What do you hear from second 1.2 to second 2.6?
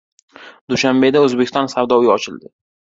O‘zbekiston Savdo uyi ochildi